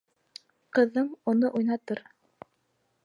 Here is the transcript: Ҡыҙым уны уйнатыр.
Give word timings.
Ҡыҙым 0.77 1.11
уны 1.33 1.53
уйнатыр. 1.61 2.05